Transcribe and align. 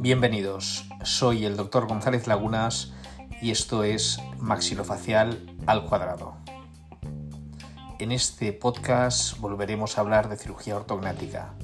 Bienvenidos, 0.00 0.84
soy 1.04 1.44
el 1.44 1.56
doctor 1.56 1.86
González 1.86 2.26
Lagunas 2.26 2.92
y 3.40 3.50
esto 3.50 3.84
es 3.84 4.18
Maxilofacial 4.38 5.56
al 5.66 5.84
cuadrado. 5.84 6.36
En 7.98 8.12
este 8.12 8.52
podcast 8.52 9.38
volveremos 9.38 9.96
a 9.96 10.02
hablar 10.02 10.28
de 10.28 10.36
cirugía 10.36 10.76
ortognática, 10.76 11.54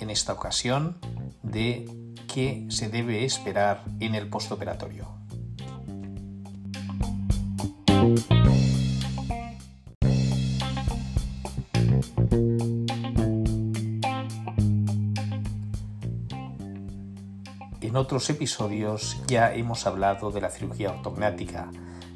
en 0.00 0.10
esta 0.10 0.32
ocasión 0.32 0.98
de 1.42 2.14
qué 2.32 2.66
se 2.68 2.88
debe 2.88 3.24
esperar 3.24 3.84
en 4.00 4.14
el 4.14 4.28
postoperatorio. 4.28 5.18
Otros 17.98 18.30
episodios 18.30 19.20
ya 19.26 19.52
hemos 19.52 19.86
hablado 19.86 20.30
de 20.30 20.40
la 20.40 20.50
cirugía 20.50 20.90
ortognática, 20.90 21.68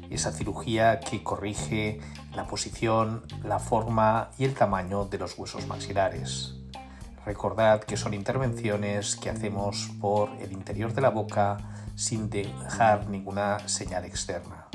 esa 0.09 0.31
cirugía 0.31 0.99
que 0.99 1.23
corrige 1.23 1.99
la 2.35 2.47
posición, 2.47 3.23
la 3.43 3.59
forma 3.59 4.29
y 4.37 4.45
el 4.45 4.53
tamaño 4.53 5.05
de 5.05 5.17
los 5.17 5.37
huesos 5.37 5.67
maxilares. 5.67 6.55
Recordad 7.25 7.83
que 7.83 7.97
son 7.97 8.13
intervenciones 8.13 9.15
que 9.15 9.29
hacemos 9.29 9.91
por 9.99 10.29
el 10.41 10.53
interior 10.53 10.93
de 10.93 11.01
la 11.01 11.09
boca 11.09 11.57
sin 11.95 12.29
dejar 12.29 13.09
ninguna 13.09 13.67
señal 13.67 14.05
externa. 14.05 14.67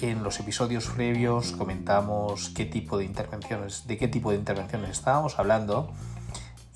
En 0.00 0.22
los 0.22 0.38
episodios 0.40 0.88
previos 0.88 1.52
comentamos 1.52 2.50
qué 2.50 2.66
tipo 2.66 2.98
de 2.98 3.04
intervenciones, 3.04 3.86
de 3.86 3.96
qué 3.96 4.08
tipo 4.08 4.30
de 4.30 4.36
intervenciones 4.36 4.90
estábamos 4.90 5.38
hablando 5.38 5.92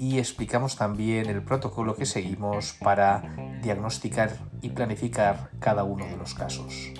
y 0.00 0.18
explicamos 0.18 0.76
también 0.76 1.28
el 1.28 1.42
protocolo 1.42 1.94
que 1.94 2.06
seguimos 2.06 2.72
para 2.72 3.22
diagnosticar 3.62 4.34
y 4.62 4.70
planificar 4.70 5.50
cada 5.60 5.84
uno 5.84 6.06
de 6.06 6.16
los 6.16 6.32
casos. 6.32 6.90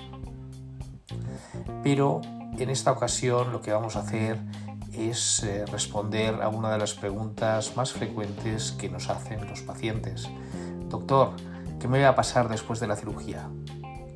Pero 1.83 2.21
en 2.59 2.69
esta 2.69 2.93
ocasión 2.93 3.53
lo 3.53 3.63
que 3.63 3.73
vamos 3.73 3.97
a 3.97 4.01
hacer 4.01 4.39
es 4.93 5.43
eh, 5.45 5.65
responder 5.65 6.43
a 6.43 6.49
una 6.49 6.71
de 6.73 6.79
las 6.79 6.93
preguntas 6.93 7.75
más 7.75 7.95
frecuentes 7.95 8.73
que 8.73 8.91
nos 8.91 9.09
hacen 9.09 9.49
los 9.49 9.63
pacientes. 9.63 10.29
Doctor, 10.91 11.31
¿qué 11.81 11.89
me 11.89 12.03
va 12.03 12.11
a 12.11 12.15
pasar 12.15 12.51
después 12.51 12.81
de 12.81 12.87
la 12.87 12.97
cirugía? 12.97 13.49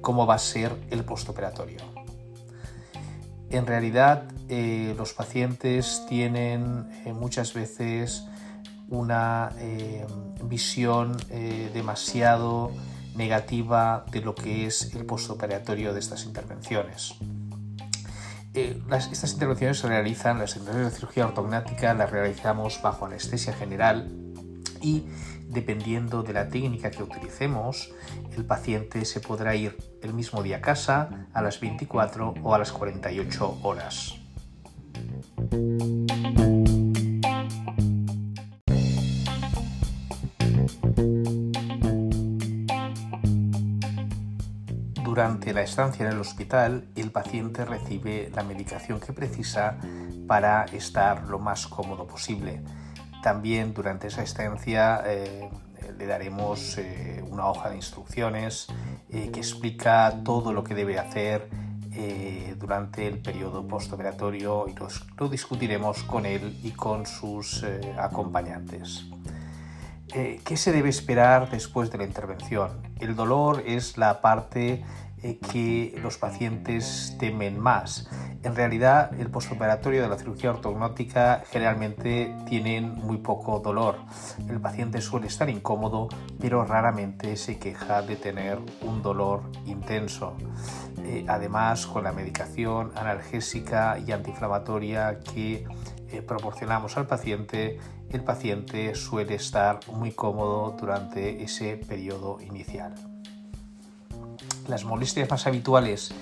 ¿Cómo 0.02 0.26
va 0.26 0.34
a 0.34 0.38
ser 0.38 0.76
el 0.90 1.04
postoperatorio? 1.04 1.78
En 3.48 3.66
realidad, 3.66 4.24
eh, 4.50 4.94
los 4.98 5.14
pacientes 5.14 6.04
tienen 6.06 6.90
eh, 7.06 7.14
muchas 7.14 7.54
veces 7.54 8.26
una 8.88 9.50
eh, 9.58 10.06
visión 10.44 11.16
eh, 11.30 11.70
demasiado 11.72 12.72
negativa 13.14 14.04
de 14.10 14.20
lo 14.20 14.34
que 14.34 14.66
es 14.66 14.94
el 14.94 15.04
postoperatorio 15.04 15.92
de 15.92 16.00
estas 16.00 16.24
intervenciones. 16.24 17.14
Eh, 18.54 18.80
estas 19.10 19.32
intervenciones 19.32 19.78
se 19.78 19.88
realizan, 19.88 20.38
las 20.38 20.56
intervenciones 20.56 20.92
de 20.92 20.98
cirugía 21.00 21.26
ortognática 21.26 21.92
las 21.94 22.10
realizamos 22.10 22.80
bajo 22.82 23.06
anestesia 23.06 23.52
general 23.52 24.10
y 24.80 25.04
dependiendo 25.48 26.22
de 26.22 26.32
la 26.32 26.48
técnica 26.48 26.90
que 26.90 27.02
utilicemos, 27.02 27.92
el 28.36 28.44
paciente 28.44 29.04
se 29.04 29.20
podrá 29.20 29.54
ir 29.54 29.76
el 30.02 30.14
mismo 30.14 30.42
día 30.42 30.58
a 30.58 30.60
casa 30.60 31.26
a 31.32 31.42
las 31.42 31.60
24 31.60 32.34
o 32.42 32.54
a 32.54 32.58
las 32.58 32.72
48 32.72 33.58
horas. 33.62 34.14
Durante 45.14 45.54
la 45.54 45.62
estancia 45.62 46.04
en 46.04 46.12
el 46.12 46.18
hospital, 46.18 46.88
el 46.96 47.12
paciente 47.12 47.64
recibe 47.64 48.32
la 48.34 48.42
medicación 48.42 48.98
que 48.98 49.12
precisa 49.12 49.76
para 50.26 50.64
estar 50.64 51.28
lo 51.28 51.38
más 51.38 51.68
cómodo 51.68 52.04
posible. 52.04 52.60
También 53.22 53.72
durante 53.74 54.08
esa 54.08 54.24
estancia 54.24 55.04
eh, 55.06 55.48
le 55.96 56.06
daremos 56.06 56.78
eh, 56.78 57.22
una 57.30 57.46
hoja 57.46 57.70
de 57.70 57.76
instrucciones 57.76 58.66
eh, 59.08 59.30
que 59.32 59.38
explica 59.38 60.12
todo 60.24 60.52
lo 60.52 60.64
que 60.64 60.74
debe 60.74 60.98
hacer 60.98 61.48
durante 62.58 63.06
el 63.06 63.18
periodo 63.18 63.68
postoperatorio 63.68 64.66
y 64.66 64.74
lo 65.16 65.28
discutiremos 65.28 66.02
con 66.02 66.26
él 66.26 66.58
y 66.64 66.72
con 66.72 67.06
sus 67.06 67.64
acompañantes. 67.96 69.04
¿Qué 70.12 70.56
se 70.56 70.70
debe 70.70 70.90
esperar 70.90 71.50
después 71.50 71.90
de 71.90 71.98
la 71.98 72.04
intervención? 72.04 72.82
El 73.00 73.16
dolor 73.16 73.64
es 73.66 73.98
la 73.98 74.20
parte 74.20 74.84
eh, 75.24 75.38
que 75.38 75.98
los 76.02 76.18
pacientes 76.18 77.16
temen 77.18 77.58
más. 77.58 78.10
En 78.42 78.54
realidad, 78.54 79.18
el 79.18 79.30
postoperatorio 79.30 80.02
de 80.02 80.08
la 80.08 80.18
cirugía 80.18 80.50
ortognótica 80.50 81.42
generalmente 81.50 82.36
tienen 82.46 82.94
muy 82.96 83.16
poco 83.16 83.58
dolor. 83.60 83.96
El 84.46 84.60
paciente 84.60 85.00
suele 85.00 85.28
estar 85.28 85.48
incómodo, 85.48 86.08
pero 86.38 86.66
raramente 86.66 87.36
se 87.36 87.58
queja 87.58 88.02
de 88.02 88.16
tener 88.16 88.58
un 88.82 89.00
dolor 89.02 89.44
intenso. 89.64 90.36
Eh, 90.98 91.24
además, 91.26 91.86
con 91.86 92.04
la 92.04 92.12
medicación 92.12 92.92
analgésica 92.94 93.98
y 94.06 94.12
antiinflamatoria 94.12 95.20
que 95.20 95.64
proporcionamos 96.22 96.96
al 96.96 97.06
paciente, 97.06 97.78
el 98.10 98.22
paciente 98.22 98.94
suele 98.94 99.34
estar 99.34 99.80
muy 99.92 100.12
cómodo 100.12 100.76
durante 100.78 101.42
ese 101.42 101.76
periodo 101.76 102.38
inicial. 102.40 102.94
Las 104.68 104.84
molestias 104.84 105.28
más 105.28 105.46
habituales 105.46 106.14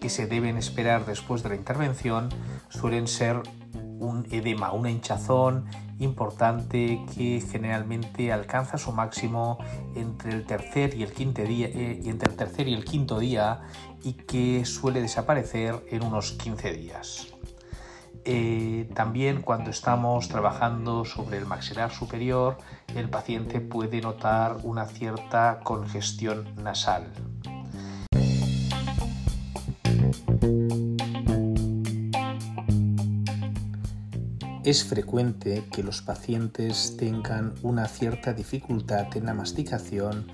que 0.00 0.08
se 0.08 0.26
deben 0.26 0.56
esperar 0.56 1.06
después 1.06 1.42
de 1.42 1.50
la 1.50 1.54
intervención 1.56 2.28
suelen 2.68 3.08
ser 3.08 3.42
un 3.98 4.26
edema, 4.30 4.72
una 4.72 4.90
hinchazón 4.90 5.66
importante 5.98 7.00
que 7.16 7.40
generalmente 7.40 8.32
alcanza 8.32 8.78
su 8.78 8.92
máximo 8.92 9.58
entre 9.96 10.32
el 10.32 10.46
tercer 10.46 10.94
y 10.94 11.02
el 11.02 11.12
quinto 11.12 11.42
día, 11.42 11.66
eh, 11.66 12.02
entre 12.04 12.30
el 12.30 12.36
tercer 12.36 12.68
y 12.68 12.74
el 12.74 12.84
quinto 12.84 13.18
día 13.18 13.62
y 14.02 14.12
que 14.12 14.64
suele 14.64 15.00
desaparecer 15.00 15.84
en 15.90 16.04
unos 16.04 16.32
15 16.32 16.72
días. 16.72 17.37
Eh, 18.30 18.90
también 18.94 19.40
cuando 19.40 19.70
estamos 19.70 20.28
trabajando 20.28 21.06
sobre 21.06 21.38
el 21.38 21.46
maxilar 21.46 21.90
superior, 21.90 22.58
el 22.94 23.08
paciente 23.08 23.58
puede 23.62 24.02
notar 24.02 24.58
una 24.64 24.84
cierta 24.84 25.60
congestión 25.64 26.46
nasal. 26.62 27.06
Es 34.62 34.84
frecuente 34.84 35.64
que 35.72 35.82
los 35.82 36.02
pacientes 36.02 36.98
tengan 36.98 37.54
una 37.62 37.88
cierta 37.88 38.34
dificultad 38.34 39.06
en 39.16 39.24
la 39.24 39.32
masticación 39.32 40.30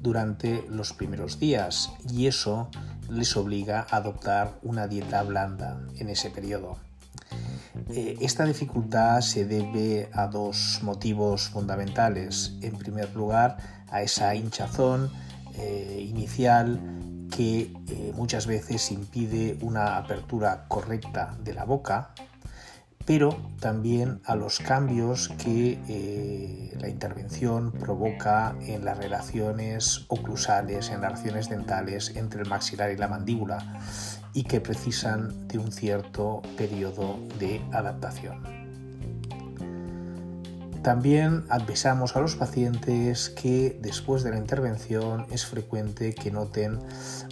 durante 0.00 0.64
los 0.68 0.92
primeros 0.92 1.38
días 1.38 1.92
y 2.10 2.26
eso 2.26 2.70
les 3.08 3.36
obliga 3.36 3.86
a 3.88 3.98
adoptar 3.98 4.58
una 4.64 4.88
dieta 4.88 5.22
blanda 5.22 5.80
en 6.00 6.08
ese 6.08 6.30
periodo. 6.30 6.78
Eh, 7.88 8.16
esta 8.20 8.44
dificultad 8.44 9.20
se 9.20 9.44
debe 9.44 10.08
a 10.12 10.26
dos 10.26 10.80
motivos 10.82 11.48
fundamentales. 11.48 12.54
En 12.62 12.76
primer 12.76 13.14
lugar, 13.14 13.56
a 13.90 14.02
esa 14.02 14.34
hinchazón 14.34 15.10
eh, 15.54 16.04
inicial 16.08 16.80
que 17.30 17.72
eh, 17.88 18.12
muchas 18.14 18.46
veces 18.46 18.90
impide 18.90 19.58
una 19.62 19.96
apertura 19.96 20.66
correcta 20.68 21.36
de 21.42 21.54
la 21.54 21.64
boca 21.64 22.10
pero 23.06 23.36
también 23.60 24.20
a 24.24 24.34
los 24.34 24.58
cambios 24.58 25.28
que 25.38 25.78
eh, 25.88 26.76
la 26.80 26.88
intervención 26.88 27.70
provoca 27.70 28.56
en 28.60 28.84
las 28.84 28.98
relaciones 28.98 30.04
oclusales, 30.08 30.90
en 30.90 31.00
las 31.00 31.12
relaciones 31.12 31.48
dentales 31.48 32.16
entre 32.16 32.42
el 32.42 32.48
maxilar 32.48 32.90
y 32.90 32.96
la 32.96 33.06
mandíbula 33.06 33.80
y 34.32 34.42
que 34.42 34.60
precisan 34.60 35.46
de 35.46 35.58
un 35.58 35.70
cierto 35.70 36.42
periodo 36.56 37.18
de 37.38 37.62
adaptación. 37.72 38.42
También 40.82 41.44
avisamos 41.48 42.14
a 42.16 42.20
los 42.20 42.36
pacientes 42.36 43.30
que 43.30 43.78
después 43.82 44.22
de 44.22 44.30
la 44.30 44.38
intervención 44.38 45.26
es 45.30 45.46
frecuente 45.46 46.14
que 46.14 46.30
noten 46.30 46.78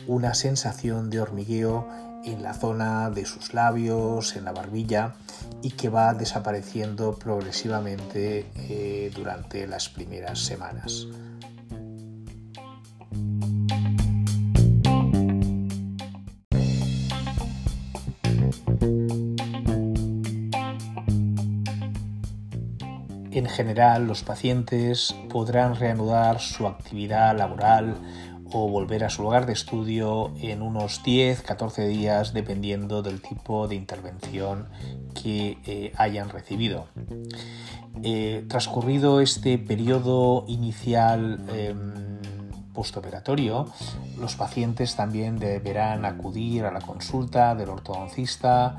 una 0.06 0.34
sensación 0.34 1.10
de 1.10 1.20
hormigueo 1.20 1.86
en 2.24 2.42
la 2.42 2.54
zona 2.54 3.10
de 3.10 3.24
sus 3.26 3.54
labios, 3.54 4.36
en 4.36 4.44
la 4.44 4.52
barbilla 4.52 5.14
y 5.62 5.70
que 5.70 5.88
va 5.88 6.14
desapareciendo 6.14 7.14
progresivamente 7.14 8.46
eh, 8.56 9.10
durante 9.14 9.66
las 9.66 9.88
primeras 9.88 10.38
semanas. 10.38 11.06
En 23.34 23.46
general, 23.46 24.06
los 24.06 24.22
pacientes 24.22 25.12
podrán 25.28 25.74
reanudar 25.74 26.38
su 26.38 26.68
actividad 26.68 27.36
laboral 27.36 27.96
o 28.56 28.68
volver 28.68 29.02
a 29.02 29.10
su 29.10 29.22
lugar 29.22 29.46
de 29.46 29.52
estudio 29.52 30.32
en 30.40 30.62
unos 30.62 31.02
10-14 31.02 31.88
días 31.88 32.32
dependiendo 32.32 33.02
del 33.02 33.20
tipo 33.20 33.66
de 33.66 33.74
intervención 33.74 34.68
que 35.20 35.58
eh, 35.66 35.92
hayan 35.96 36.28
recibido. 36.28 36.86
Eh, 38.04 38.44
transcurrido 38.48 39.20
este 39.20 39.58
periodo 39.58 40.44
inicial 40.46 41.44
em, 41.52 41.94
postoperatorio, 42.72 43.66
los 44.20 44.36
pacientes 44.36 44.94
también 44.94 45.40
deberán 45.40 46.04
acudir 46.04 46.64
a 46.64 46.70
la 46.70 46.80
consulta 46.80 47.56
del 47.56 47.70
ortodoncista 47.70 48.78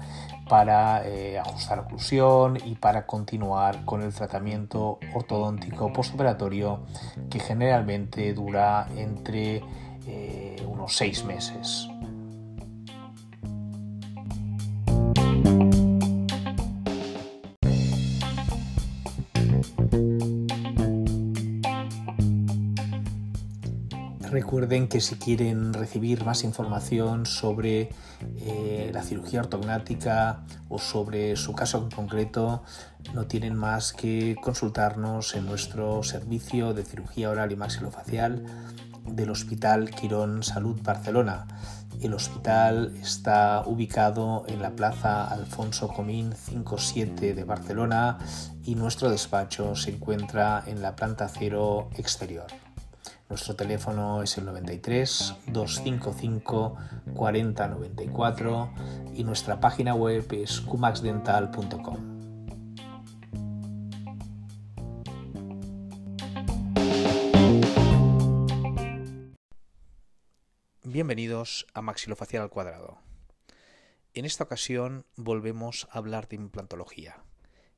para 0.49 1.07
eh, 1.07 1.39
ajustar 1.39 1.79
oclusión 1.79 2.57
y 2.65 2.75
para 2.75 3.05
continuar 3.05 3.83
con 3.85 4.01
el 4.03 4.13
tratamiento 4.13 4.99
ortodóntico 5.13 5.91
postoperatorio 5.91 6.81
que 7.29 7.39
generalmente 7.39 8.33
dura 8.33 8.87
entre 8.95 9.63
eh, 10.07 10.63
unos 10.67 10.95
seis 10.95 11.23
meses. 11.25 11.87
Recuerden 24.31 24.87
que 24.87 25.01
si 25.01 25.15
quieren 25.15 25.73
recibir 25.73 26.25
más 26.25 26.43
información 26.43 27.25
sobre 27.25 27.89
eh, 28.37 28.89
la 28.93 29.03
cirugía 29.03 29.41
ortognática 29.41 30.43
o 30.67 30.79
sobre 30.79 31.35
su 31.35 31.53
caso 31.53 31.77
en 31.77 31.91
concreto, 31.91 32.63
no 33.13 33.27
tienen 33.27 33.55
más 33.55 33.93
que 33.93 34.35
consultarnos 34.41 35.35
en 35.35 35.45
nuestro 35.45 36.03
servicio 36.03 36.73
de 36.73 36.83
cirugía 36.83 37.29
oral 37.29 37.51
y 37.51 37.55
maxilofacial 37.55 38.43
del 39.05 39.29
Hospital 39.29 39.91
Quirón 39.91 40.43
Salud 40.43 40.79
Barcelona. 40.81 41.47
El 42.01 42.13
hospital 42.13 42.93
está 43.01 43.63
ubicado 43.65 44.43
en 44.47 44.61
la 44.61 44.71
Plaza 44.71 45.27
Alfonso 45.27 45.87
Comín 45.87 46.33
57 46.33 47.33
de 47.33 47.43
Barcelona 47.43 48.17
y 48.63 48.75
nuestro 48.75 49.09
despacho 49.09 49.75
se 49.75 49.91
encuentra 49.91 50.63
en 50.65 50.81
la 50.81 50.95
planta 50.95 51.29
cero 51.29 51.89
exterior. 51.95 52.64
Nuestro 53.27 53.55
teléfono 53.55 54.21
es 54.21 54.37
el 54.37 54.45
93 54.45 55.35
255 55.47 56.77
4094 57.15 58.73
y 59.15 59.23
nuestra 59.23 59.59
página 59.59 59.95
web 59.95 60.27
es 60.31 60.61
cumaxdental.com. 60.61 62.15
Bienvenidos 70.83 71.65
a 71.73 71.81
Maxilofacial 71.81 72.43
al 72.43 72.49
Cuadrado. 72.51 72.99
En 74.13 74.25
esta 74.25 74.43
ocasión 74.43 75.07
volvemos 75.15 75.87
a 75.89 75.97
hablar 75.97 76.27
de 76.27 76.35
implantología 76.35 77.23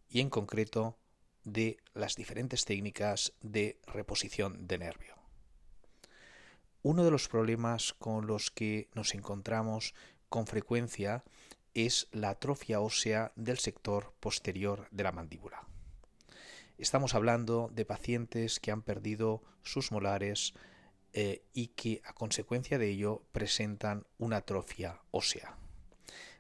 y 0.09 0.19
en 0.19 0.29
concreto 0.29 0.97
de 1.45 1.77
las 1.93 2.15
diferentes 2.15 2.65
técnicas 2.65 3.33
de 3.41 3.79
reposición 3.87 4.67
de 4.67 4.77
nervio. 4.77 5.26
Uno 6.89 7.03
de 7.03 7.11
los 7.11 7.27
problemas 7.27 7.91
con 7.91 8.27
los 8.27 8.49
que 8.49 8.87
nos 8.93 9.13
encontramos 9.13 9.93
con 10.29 10.47
frecuencia 10.47 11.25
es 11.73 12.07
la 12.13 12.29
atrofia 12.29 12.79
ósea 12.79 13.33
del 13.35 13.57
sector 13.57 14.13
posterior 14.21 14.87
de 14.91 15.03
la 15.03 15.11
mandíbula. 15.11 15.67
Estamos 16.77 17.13
hablando 17.13 17.69
de 17.73 17.83
pacientes 17.83 18.61
que 18.61 18.71
han 18.71 18.83
perdido 18.83 19.43
sus 19.63 19.91
molares 19.91 20.53
eh, 21.11 21.43
y 21.51 21.67
que 21.75 22.01
a 22.05 22.13
consecuencia 22.13 22.77
de 22.77 22.87
ello 22.87 23.21
presentan 23.33 24.07
una 24.17 24.37
atrofia 24.37 25.01
ósea. 25.11 25.57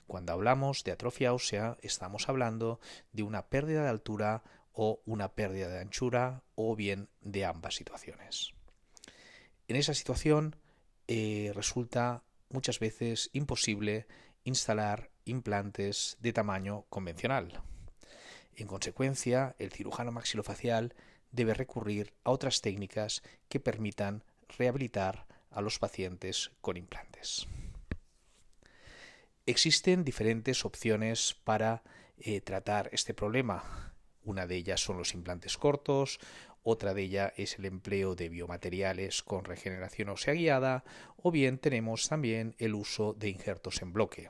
Cuando 0.07 0.31
hablamos 0.31 0.85
de 0.85 0.93
atrofia 0.93 1.33
ósea 1.33 1.75
estamos 1.81 2.29
hablando 2.29 2.79
de 3.11 3.23
una 3.23 3.47
pérdida 3.47 3.83
de 3.83 3.89
altura 3.89 4.43
o 4.71 5.01
una 5.05 5.27
pérdida 5.33 5.67
de 5.67 5.79
anchura 5.79 6.43
o 6.55 6.73
bien 6.77 7.09
de 7.19 7.43
ambas 7.43 7.75
situaciones. 7.75 8.53
En 9.67 9.75
esa 9.75 9.93
situación 9.93 10.55
eh, 11.07 11.51
resulta 11.53 12.23
muchas 12.49 12.79
veces 12.79 13.29
imposible 13.33 14.07
instalar 14.45 15.09
implantes 15.25 16.17
de 16.21 16.31
tamaño 16.31 16.85
convencional. 16.89 17.61
En 18.55 18.67
consecuencia, 18.67 19.55
el 19.59 19.71
cirujano 19.71 20.11
maxilofacial 20.11 20.95
debe 21.31 21.53
recurrir 21.53 22.13
a 22.23 22.31
otras 22.31 22.61
técnicas 22.61 23.21
que 23.49 23.59
permitan 23.59 24.23
rehabilitar 24.57 25.27
a 25.51 25.61
los 25.61 25.79
pacientes 25.79 26.51
con 26.61 26.77
implantes. 26.77 27.45
Existen 29.45 30.03
diferentes 30.03 30.65
opciones 30.65 31.35
para 31.43 31.83
eh, 32.17 32.41
tratar 32.41 32.89
este 32.93 33.13
problema. 33.13 33.93
Una 34.23 34.47
de 34.47 34.55
ellas 34.55 34.81
son 34.81 34.97
los 34.97 35.13
implantes 35.13 35.57
cortos, 35.57 36.19
otra 36.69 36.93
de 36.93 37.03
ellas 37.03 37.31
es 37.37 37.57
el 37.59 37.65
empleo 37.65 38.13
de 38.13 38.27
biomateriales 38.27 39.23
con 39.23 39.45
regeneración 39.45 40.09
ósea 40.09 40.33
guiada 40.33 40.83
o 41.15 41.31
bien 41.31 41.59
tenemos 41.59 42.09
también 42.09 42.55
el 42.57 42.75
uso 42.75 43.13
de 43.13 43.29
injertos 43.29 43.81
en 43.81 43.93
bloque. 43.93 44.29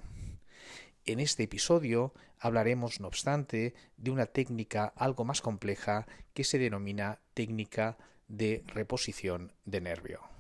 En 1.06 1.20
este 1.20 1.44
episodio 1.44 2.14
hablaremos, 2.38 3.00
no 3.00 3.08
obstante, 3.08 3.74
de 3.98 4.12
una 4.12 4.28
técnica 4.28 4.94
algo 4.96 5.26
más 5.26 5.42
compleja 5.42 6.06
que 6.36 6.44
se 6.44 6.60
denomina 6.60 7.22
técnica 7.34 7.98
de 8.28 8.64
reposición 8.68 9.52
de 9.66 9.82
nervio. 9.82 10.37